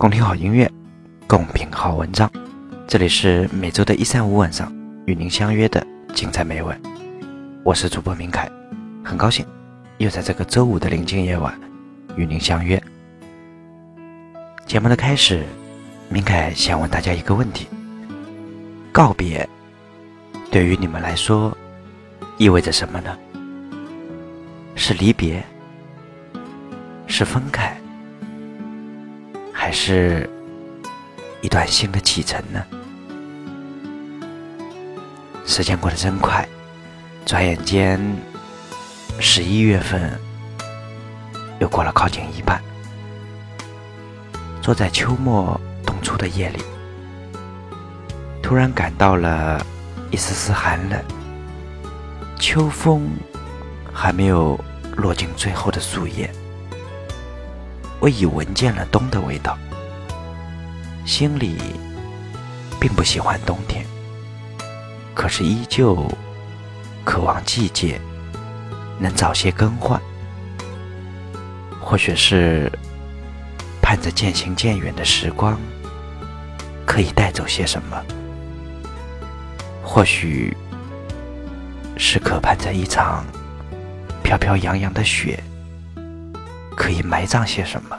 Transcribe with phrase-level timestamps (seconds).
[0.00, 0.66] 共听好音乐，
[1.26, 2.32] 共品好文章。
[2.88, 4.72] 这里是每周的一三五晚上
[5.04, 6.80] 与您相约的精彩美文。
[7.62, 8.50] 我是主播明凯，
[9.04, 9.44] 很高兴
[9.98, 11.54] 又在这个周五的宁静夜晚
[12.16, 12.82] 与您相约。
[14.64, 15.44] 节目的开始，
[16.08, 17.68] 明凯想问大家一个问题：
[18.90, 19.46] 告别
[20.50, 21.54] 对于你们来说
[22.38, 23.18] 意味着什么呢？
[24.74, 25.44] 是离别？
[27.06, 27.78] 是分开？
[29.70, 30.28] 还是
[31.42, 32.60] 一段新的启程呢？
[35.46, 36.44] 时间过得真快，
[37.24, 38.00] 转眼间
[39.20, 40.10] 十一月份
[41.60, 42.60] 又过了靠近一半。
[44.60, 46.58] 坐在秋末冬初的夜里，
[48.42, 49.64] 突然感到了
[50.10, 51.00] 一丝丝寒冷。
[52.40, 53.08] 秋风
[53.92, 54.58] 还没有
[54.96, 56.28] 落进最后的树叶。
[58.02, 59.58] 我已闻见了冬的味道，
[61.04, 61.56] 心里
[62.80, 63.84] 并不喜欢冬天，
[65.14, 66.10] 可是依旧
[67.04, 68.00] 渴望季节
[68.98, 70.00] 能早些更换。
[71.80, 72.70] 或许是
[73.82, 75.58] 盼着渐行渐远的时光
[76.86, 78.02] 可以带走些什么，
[79.82, 80.56] 或许
[81.96, 83.24] 是渴盼着一场
[84.22, 85.42] 飘飘扬扬的雪。
[86.76, 87.98] 可以埋葬些什么？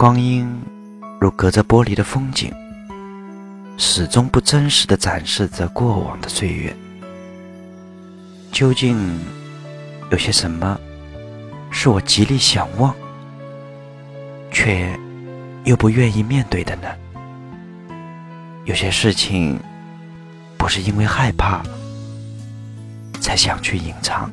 [0.00, 0.48] 光阴
[1.20, 2.50] 如隔着玻璃的风景，
[3.76, 6.74] 始终不真实的展示着过往的岁月。
[8.50, 8.96] 究竟
[10.10, 10.80] 有些什么
[11.70, 12.94] 是我极力想忘，
[14.50, 14.98] 却
[15.64, 16.88] 又不愿意面对的呢？
[18.64, 19.60] 有些事情
[20.56, 21.62] 不是因为害怕
[23.20, 24.32] 才想去隐藏。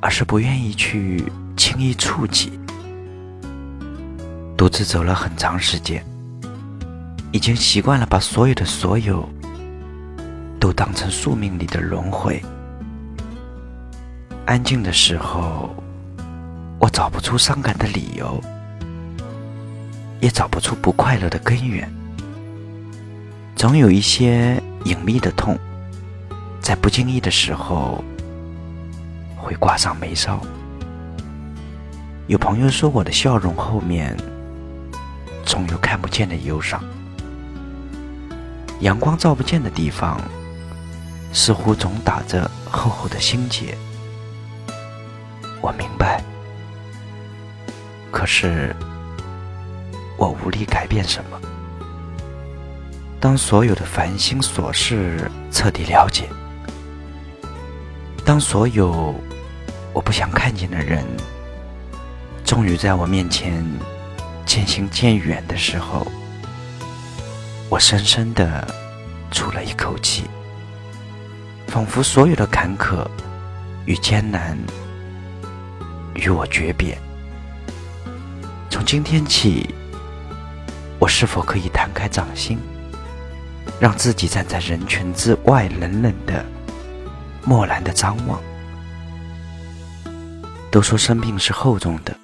[0.00, 1.22] 而是不愿意去
[1.56, 2.58] 轻易触及。
[4.56, 6.04] 独自走了很长时间，
[7.32, 9.28] 已经习惯了把所有的所有
[10.60, 12.42] 都当成宿命里的轮回。
[14.46, 15.74] 安静的时候，
[16.78, 18.40] 我找不出伤感的理由，
[20.20, 21.92] 也找不出不快乐的根源。
[23.56, 25.58] 总有一些隐秘的痛，
[26.60, 28.02] 在不经意的时候。
[29.36, 30.40] 会挂上眉梢。
[32.28, 34.16] 有朋友说，我的笑容后面
[35.54, 36.82] 总有看不见的忧伤。
[38.80, 40.20] 阳光照不见的地方，
[41.32, 43.78] 似乎总打着厚厚的心结。
[45.60, 46.20] 我明白，
[48.10, 48.74] 可是
[50.16, 51.40] 我无力改变什么。
[53.20, 56.28] 当所有的烦心琐事彻底了解，
[58.24, 59.14] 当所有……
[59.92, 61.04] 我不想看见的人，
[62.44, 63.64] 终于在我面前
[64.46, 66.06] 渐行渐远的时候，
[67.68, 68.66] 我深深的
[69.30, 70.24] 出了一口气，
[71.66, 73.06] 仿佛所有的坎坷
[73.86, 74.56] 与艰难
[76.14, 76.96] 与我诀别。
[78.70, 79.74] 从今天起，
[80.98, 82.58] 我是否可以摊开掌心，
[83.80, 86.44] 让自己站在人群之外，冷冷的、
[87.44, 88.40] 漠然的张望？
[90.70, 92.16] 都说生命是厚重的，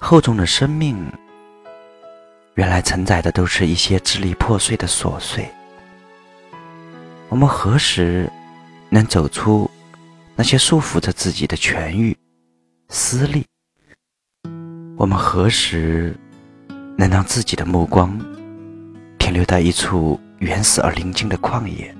[0.00, 0.96] 厚重的生命，
[2.54, 5.46] 原来承载的都是一些支离破碎的琐碎。
[7.28, 8.30] 我们何时
[8.88, 9.68] 能走出
[10.36, 12.16] 那些束缚着自己的权欲、
[12.88, 13.44] 私利？
[14.96, 16.16] 我们何时
[16.96, 18.16] 能让自己的目光
[19.18, 21.92] 停留在一处原始而宁静的旷野？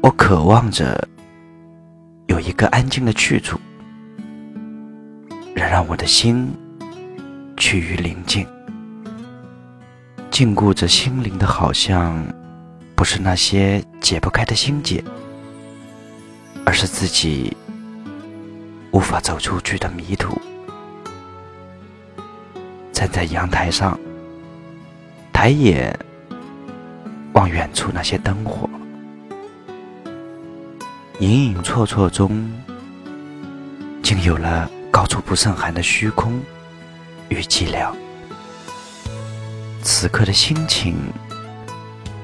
[0.00, 1.06] 我渴望着。
[2.28, 3.60] 有一个安静的去处，
[5.68, 6.52] 让我的心
[7.56, 8.46] 趋于宁静。
[10.30, 12.24] 禁锢着心灵的，好像
[12.96, 15.02] 不是那些解不开的心结，
[16.66, 17.56] 而是自己
[18.90, 20.36] 无法走出去的迷途。
[22.92, 23.98] 站在阳台上，
[25.32, 25.96] 抬眼
[27.34, 28.68] 望远处那些灯火。
[31.20, 32.50] 隐隐绰绰中，
[34.02, 36.40] 竟有了高处不胜寒的虚空
[37.28, 37.92] 与寂寥。
[39.82, 40.94] 此刻的心情，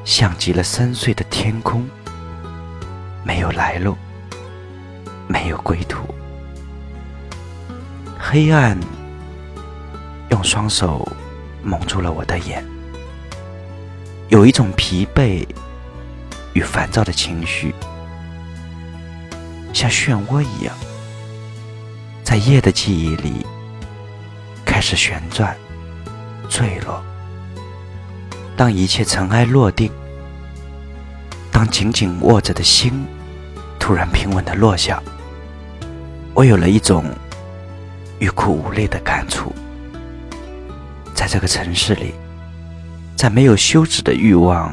[0.04, 1.84] 像极了深邃的天空，
[3.24, 3.96] 没有来路，
[5.26, 6.04] 没有归途。
[8.16, 8.78] 黑暗
[10.30, 11.10] 用双手
[11.64, 12.64] 蒙住了我的眼，
[14.28, 15.44] 有一种疲惫
[16.52, 17.74] 与烦躁的情绪。
[19.72, 20.72] 像漩涡一样，
[22.30, 23.44] 在夜的记忆里
[24.64, 25.52] 开始旋转、
[26.48, 27.02] 坠落。
[28.56, 29.90] 当一切尘埃落定，
[31.50, 33.04] 当紧紧握着的心
[33.80, 35.02] 突然平稳的落下，
[36.32, 37.04] 我有了一种
[38.20, 39.52] 欲哭无泪的感触。
[41.16, 42.14] 在这个城市里，
[43.16, 44.72] 在没有休止的欲望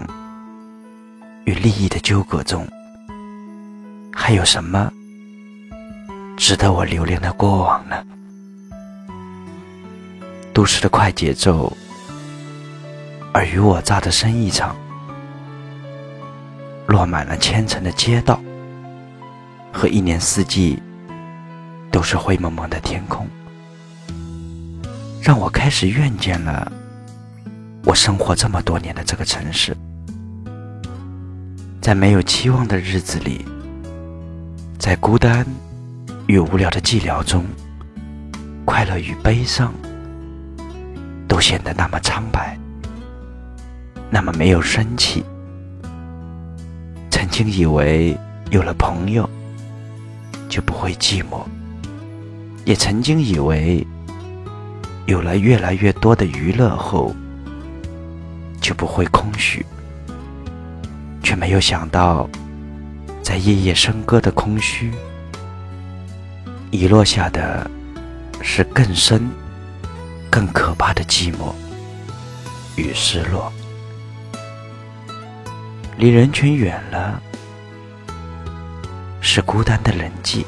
[1.45, 2.67] 与利益的纠葛中，
[4.13, 4.93] 还有什么
[6.37, 7.95] 值得我留恋的过往呢？
[10.53, 11.75] 都市的快节奏，
[13.33, 14.75] 尔虞我诈的生意场，
[16.85, 18.39] 落满了千层的街道，
[19.73, 20.81] 和一年四季
[21.91, 23.27] 都是灰蒙蒙的天空。
[25.21, 26.71] 让我开始厌倦了
[27.83, 29.75] 我生活这么多年的这个城市，
[31.81, 33.43] 在没有期望的日子里，
[34.77, 35.45] 在孤单
[36.27, 37.45] 与无聊的寂寥中，
[38.65, 39.73] 快乐与悲伤
[41.27, 42.57] 都显得那么苍白，
[44.09, 45.23] 那么没有生气。
[47.09, 48.17] 曾经以为
[48.51, 49.27] 有了朋友
[50.49, 51.43] 就不会寂寞，
[52.65, 53.85] 也曾经以为。
[55.05, 57.15] 有了越来越多的娱乐后，
[58.59, 59.65] 就不会空虚，
[61.23, 62.29] 却没有想到，
[63.23, 64.91] 在夜夜笙歌的空虚，
[66.77, 67.67] 遗落下的
[68.39, 69.27] 是更深、
[70.29, 71.51] 更可怕的寂寞
[72.75, 73.51] 与失落。
[75.97, 77.19] 离人群远了，
[79.21, 80.45] 是孤单的冷寂；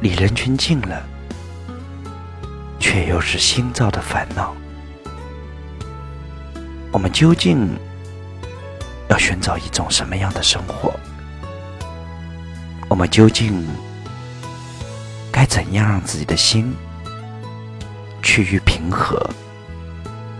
[0.00, 1.06] 离人群近了。
[2.80, 4.54] 却又是心造的烦恼。
[6.92, 7.68] 我们究竟
[9.08, 10.92] 要寻找一种什么样的生活？
[12.88, 13.64] 我们究竟
[15.44, 16.74] 该怎样让自己的心
[18.22, 19.20] 趋于平和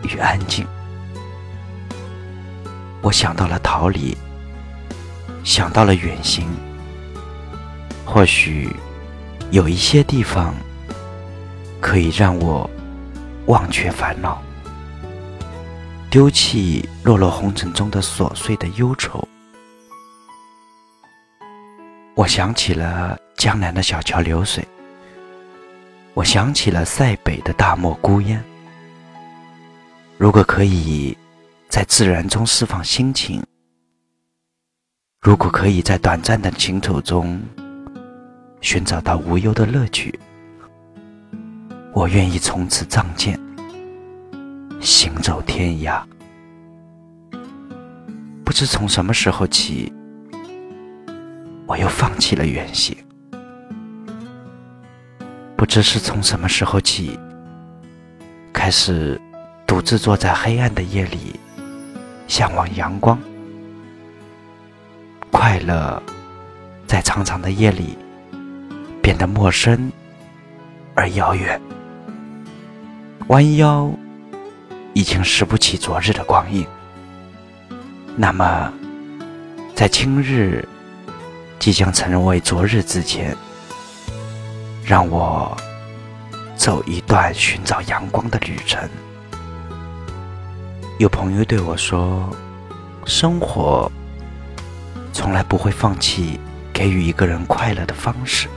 [0.03, 0.67] 与安静？
[3.03, 4.17] 我想到了逃离，
[5.45, 6.49] 想到了远行。
[8.07, 8.75] 或许
[9.51, 10.55] 有一些地方。
[11.83, 12.69] 可以让我
[13.45, 14.43] 忘却烦恼，
[16.09, 19.23] 丢弃落落红尘中的琐碎的忧愁。
[22.15, 24.67] 我想起了江南的小桥流水，
[26.15, 28.43] 我想起了塞北的大漠孤烟。
[30.17, 31.17] 如果可以
[31.69, 33.43] 在自然中释放心情，
[35.21, 37.43] 如果可以在短暂的行走中
[38.61, 40.17] 寻找到无忧的乐趣。
[41.93, 43.39] 我愿意从此仗剑，
[44.81, 46.01] 行走天涯。
[48.45, 49.93] 不知从什么时候起，
[51.67, 52.97] 我又放弃了远行。
[55.57, 57.19] 不知是从什么时候起，
[58.53, 59.21] 开始
[59.67, 61.39] 独自坐在黑暗的夜里，
[62.27, 63.19] 向往阳光。
[65.31, 66.03] 快乐
[66.87, 67.97] 在长长的夜里
[69.03, 69.91] 变得陌生
[70.95, 71.61] 而遥远。
[73.29, 73.91] 弯腰，
[74.93, 76.67] 已经拾不起昨日的光影。
[78.17, 78.73] 那么，
[79.75, 80.67] 在今日
[81.59, 83.37] 即将成为昨日之前，
[84.85, 85.57] 让我
[86.57, 88.89] 走一段寻找阳光的旅程。
[90.99, 92.29] 有朋友对我说
[93.07, 93.91] ：“生活
[95.13, 96.39] 从来不会放弃
[96.73, 98.49] 给予一个人快乐的方式，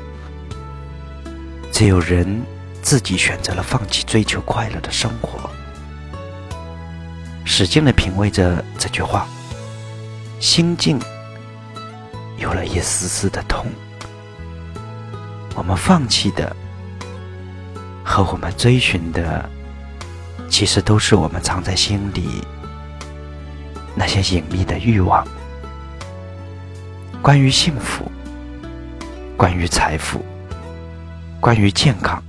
[1.71, 2.41] 只有人。”
[2.79, 5.49] 自己选择了放弃追求快乐的生活，
[7.43, 9.27] 使劲的品味着这句话，
[10.39, 10.97] 心境
[12.37, 13.65] 有了一丝丝的痛。
[15.57, 16.55] 我们放弃的
[18.05, 19.49] 和我们追寻的，
[20.47, 22.45] 其实都是我们藏在心里
[23.95, 25.27] 那些隐秘的欲望。
[27.23, 28.09] 关于幸福，
[29.35, 30.23] 关于财富，
[31.41, 32.23] 关于健康。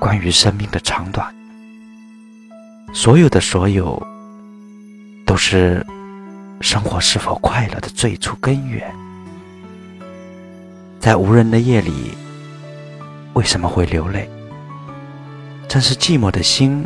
[0.00, 1.34] 关于生命的长短，
[2.92, 4.06] 所有的所有，
[5.24, 5.82] 都是
[6.60, 8.94] 生活是否快乐的最初根源。
[11.04, 12.16] 在无人的夜里，
[13.34, 14.26] 为什么会流泪？
[15.68, 16.82] 正是寂寞的心，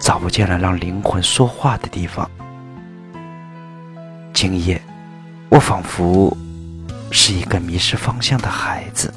[0.00, 2.28] 找不见了让灵魂说话的地方。
[4.32, 4.82] 今夜，
[5.48, 6.36] 我仿佛
[7.12, 9.14] 是一个迷失方向的孩子。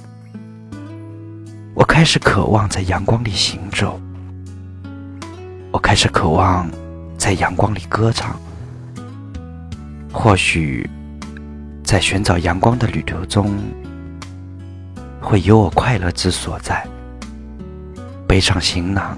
[1.74, 4.00] 我开始渴望在阳光里行走，
[5.72, 6.70] 我开始渴望
[7.17, 8.39] 在阳光里歌唱。
[10.12, 10.88] 或许，
[11.84, 13.55] 在寻找阳光的旅途中，
[15.24, 16.86] 会有我快乐之所在。
[18.27, 19.18] 背上行囊，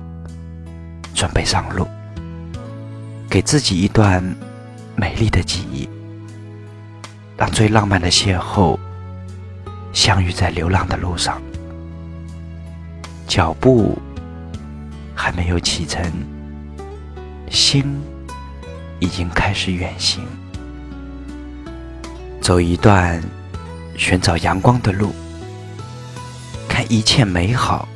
[1.16, 1.88] 准备上路，
[3.30, 4.24] 给自己一段
[4.96, 5.90] 美丽的记忆，
[7.36, 8.78] 让最浪漫的邂逅
[9.94, 11.42] 相遇在流浪的路上。
[13.28, 13.98] 脚步
[15.16, 16.04] 还没有启程，
[17.50, 17.84] 心
[19.00, 20.24] 已经开始远行，
[22.42, 23.22] 走一段
[23.98, 25.16] 寻找阳光的路，
[26.90, 27.88] 一切美好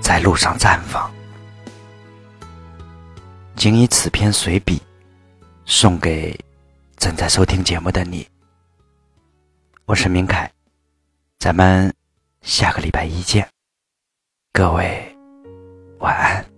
[0.00, 1.10] 在路上绽放。
[3.56, 4.80] 仅以此篇随笔
[5.64, 6.38] 送给
[6.96, 8.28] 正在收听节目的你。
[9.84, 10.50] 我是明凯，
[11.38, 11.92] 咱们
[12.42, 13.48] 下个礼拜一见。
[14.52, 15.16] 各位，
[15.98, 16.57] 晚安。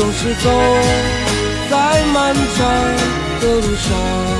[0.00, 0.50] 总是走
[1.68, 2.66] 在漫长
[3.38, 4.39] 的路上。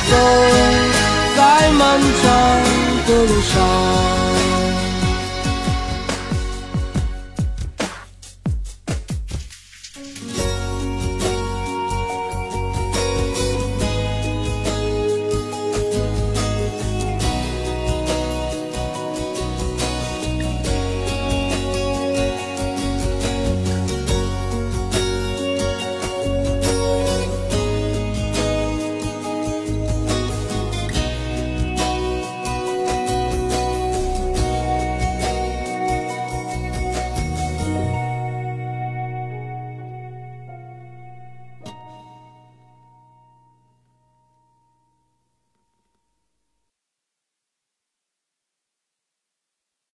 [0.00, 0.16] 走
[1.36, 2.30] 在漫长
[3.06, 4.73] 的路上。